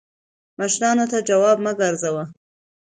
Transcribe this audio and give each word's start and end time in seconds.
مشرانو 0.59 1.05
ته 1.11 1.17
جواب 1.29 1.57
مه 1.65 1.71
ګرځوه 1.79 2.23